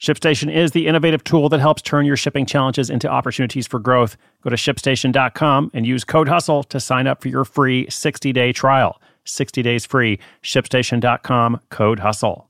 [0.00, 4.16] ShipStation is the innovative tool that helps turn your shipping challenges into opportunities for growth.
[4.42, 8.52] Go to shipstation.com and use code HUSTLE to sign up for your free 60 day
[8.52, 9.00] trial.
[9.24, 10.20] 60 days free.
[10.42, 12.48] ShipStation.com, code HUSTLE.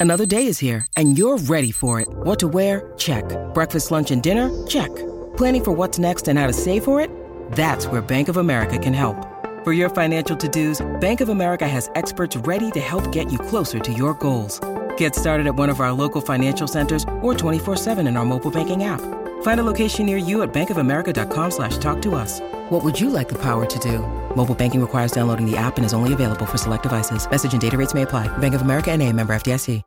[0.00, 2.08] Another day is here and you're ready for it.
[2.10, 2.92] What to wear?
[2.98, 3.24] Check.
[3.54, 4.50] Breakfast, lunch, and dinner?
[4.66, 4.92] Check.
[5.36, 7.08] Planning for what's next and how to save for it?
[7.52, 9.16] That's where Bank of America can help.
[9.62, 13.38] For your financial to dos, Bank of America has experts ready to help get you
[13.38, 14.60] closer to your goals.
[14.96, 18.82] Get started at one of our local financial centers or 24-7 in our mobile banking
[18.82, 19.00] app.
[19.42, 22.40] Find a location near you at bankofamerica.com slash talk to us.
[22.70, 23.98] What would you like the power to do?
[24.34, 27.30] Mobile banking requires downloading the app and is only available for select devices.
[27.30, 28.26] Message and data rates may apply.
[28.38, 29.82] Bank of America and a member FDIC.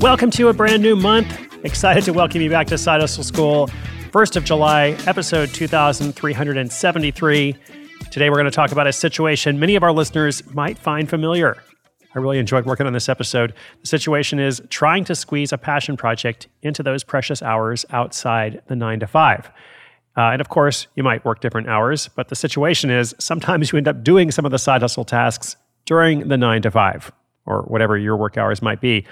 [0.00, 1.30] Welcome to a brand new month.
[1.62, 3.68] Excited to welcome you back to Side Hustle School.
[4.10, 7.56] 1st of July, episode 2373.
[8.10, 11.62] Today, we're going to talk about a situation many of our listeners might find familiar.
[12.16, 13.54] I really enjoyed working on this episode.
[13.82, 18.74] The situation is trying to squeeze a passion project into those precious hours outside the
[18.74, 19.48] nine to five.
[20.16, 23.76] Uh, and of course, you might work different hours, but the situation is sometimes you
[23.76, 27.12] end up doing some of the side hustle tasks during the nine to five
[27.46, 29.06] or whatever your work hours might be.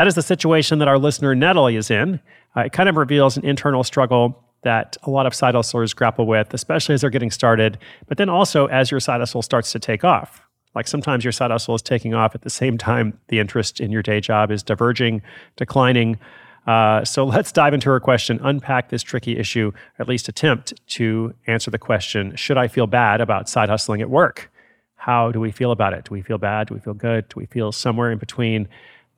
[0.00, 2.20] That is the situation that our listener Natalie is in.
[2.56, 6.26] Uh, it kind of reveals an internal struggle that a lot of side hustlers grapple
[6.26, 7.76] with, especially as they're getting started,
[8.08, 10.48] but then also as your side hustle starts to take off.
[10.74, 13.90] Like sometimes your side hustle is taking off at the same time the interest in
[13.90, 15.20] your day job is diverging,
[15.56, 16.18] declining.
[16.66, 21.34] Uh, so let's dive into her question, unpack this tricky issue, at least attempt to
[21.46, 24.50] answer the question Should I feel bad about side hustling at work?
[24.94, 26.04] How do we feel about it?
[26.04, 26.68] Do we feel bad?
[26.68, 27.28] Do we feel good?
[27.28, 28.66] Do we feel somewhere in between?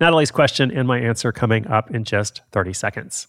[0.03, 3.29] Natalie's question and my answer coming up in just 30 seconds.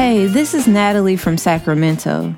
[0.00, 2.34] Hey, this is Natalie from Sacramento.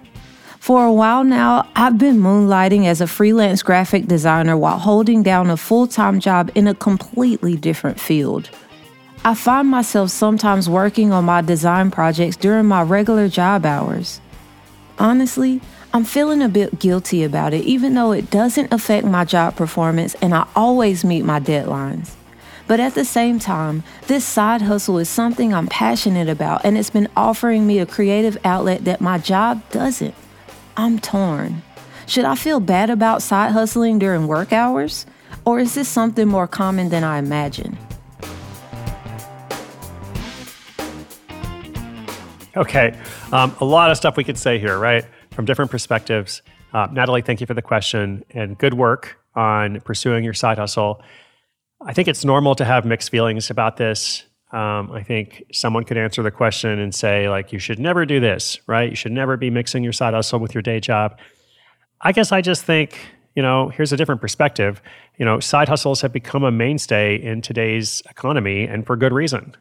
[0.58, 5.48] For a while now, I've been moonlighting as a freelance graphic designer while holding down
[5.48, 8.50] a full time job in a completely different field.
[9.24, 14.20] I find myself sometimes working on my design projects during my regular job hours.
[14.98, 15.60] Honestly,
[15.94, 20.16] I'm feeling a bit guilty about it, even though it doesn't affect my job performance
[20.16, 22.16] and I always meet my deadlines.
[22.72, 26.88] But at the same time, this side hustle is something I'm passionate about and it's
[26.88, 30.14] been offering me a creative outlet that my job doesn't.
[30.74, 31.60] I'm torn.
[32.06, 35.04] Should I feel bad about side hustling during work hours?
[35.44, 37.76] Or is this something more common than I imagine?
[42.56, 42.98] Okay,
[43.32, 45.04] um, a lot of stuff we could say here, right?
[45.32, 46.40] From different perspectives.
[46.72, 51.02] Uh, Natalie, thank you for the question and good work on pursuing your side hustle.
[51.86, 54.24] I think it's normal to have mixed feelings about this.
[54.52, 58.20] Um, I think someone could answer the question and say, like, you should never do
[58.20, 58.90] this, right?
[58.90, 61.18] You should never be mixing your side hustle with your day job.
[62.00, 62.98] I guess I just think,
[63.34, 64.82] you know, here's a different perspective.
[65.18, 69.56] You know, side hustles have become a mainstay in today's economy and for good reason.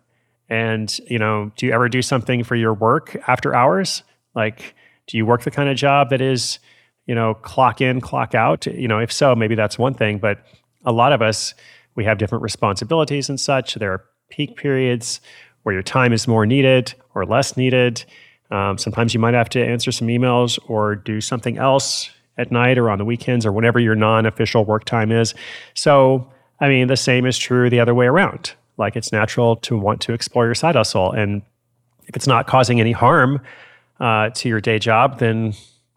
[0.50, 4.04] And, you know, do you ever do something for your work after hours?
[4.36, 4.76] Like,
[5.08, 6.60] do you work the kind of job that is,
[7.06, 8.66] you know, clock in, clock out?
[8.66, 10.18] You know, if so, maybe that's one thing.
[10.18, 10.40] But
[10.84, 11.54] a lot of us,
[11.96, 13.76] we have different responsibilities and such.
[13.76, 15.22] There are peak periods
[15.64, 18.04] where your time is more needed or less needed.
[18.50, 22.78] Um, sometimes you might have to answer some emails or do something else at night
[22.78, 25.34] or on the weekends or whenever your non official work time is.
[25.74, 26.30] So,
[26.60, 28.54] I mean, the same is true the other way around.
[28.78, 31.12] Like, it's natural to want to explore your side hustle.
[31.12, 31.42] And
[32.08, 33.42] if it's not causing any harm
[34.00, 35.54] uh, to your day job, then,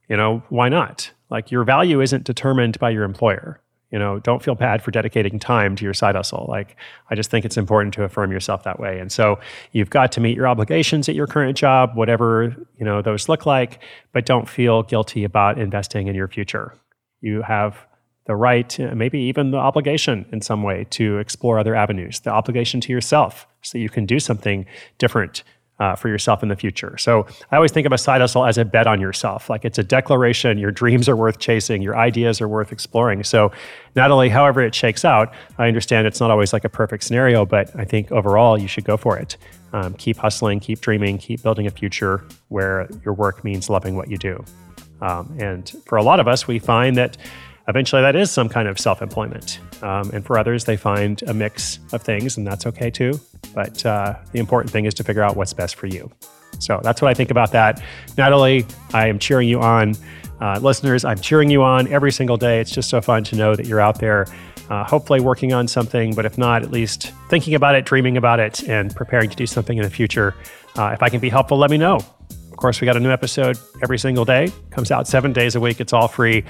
[0.09, 1.11] you know, why not?
[1.31, 3.61] Like, your value isn't determined by your employer
[3.91, 6.47] You know, don't feel bad for dedicating time to your side hustle.
[6.49, 6.77] Like,
[7.11, 8.99] I just think it's important to affirm yourself that way.
[8.99, 9.39] And so
[9.73, 13.47] you've got to meet your obligations at your current job, whatever, you know, those look
[13.47, 13.81] like,
[14.13, 16.75] but don't feel guilty about investing in your future.
[17.21, 17.87] You have
[18.27, 22.81] the right, maybe even the obligation in some way to explore other avenues, the obligation
[22.81, 24.67] to yourself so you can do something
[24.99, 25.45] different
[25.81, 26.97] uh, for yourself in the future.
[26.99, 29.51] So I always think of a side hustle as a bet on yourself.
[29.51, 33.25] Like it's a declaration, your dreams are worth chasing, your ideas are worth exploring.
[33.25, 33.51] So
[33.97, 37.45] not only however it shakes out, I understand it's not always like a perfect scenario,
[37.45, 39.37] but I think overall you should go for it.
[39.73, 44.09] Um, keep hustling, keep dreaming, keep building a future where your work means loving what
[44.09, 44.45] you do.
[45.01, 47.17] Um, and for a lot of us, we find that
[47.69, 49.61] eventually that is some kind of self employment.
[49.83, 53.21] Um, and for others, they find a mix of things, and that's okay too.
[53.55, 56.11] But uh, the important thing is to figure out what's best for you.
[56.59, 57.83] So that's what I think about that.
[58.17, 59.95] Natalie, I am cheering you on.
[60.41, 62.61] Uh, listeners, I'm cheering you on every single day.
[62.61, 64.27] It's just so fun to know that you're out there,
[64.71, 68.41] uh, hopefully working on something, but if not, at least thinking about it, dreaming about
[68.41, 70.35] it, and preparing to do something in the future.
[70.77, 72.01] Uh, if I can be helpful, let me know.
[72.65, 74.51] Course, we got a new episode every single day.
[74.71, 75.83] Comes out seven days a week.
[75.83, 76.47] It's all free.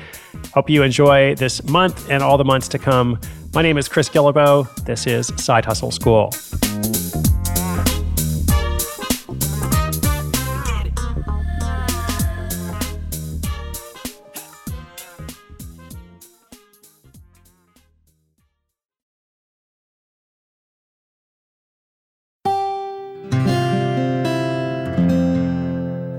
[0.52, 3.18] Hope you enjoy this month and all the months to come.
[3.52, 4.72] My name is Chris Guillebeau.
[4.84, 6.30] This is Side Hustle School.